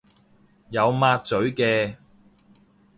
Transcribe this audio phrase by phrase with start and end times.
[0.71, 1.95] 有抹嘴嘅